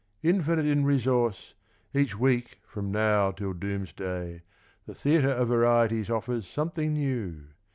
Infinite 0.23 0.65
in 0.65 0.83
resource, 0.83 1.53
each 1.93 2.17
week 2.17 2.57
from 2.65 2.91
now 2.91 3.29
till 3.29 3.53
doomsday. 3.53 4.41
The 4.87 4.95
Theatre 4.95 5.29
of 5.29 5.49
Varieties 5.49 6.09
offers 6.09 6.47
something 6.47 6.93
new. 6.93 7.49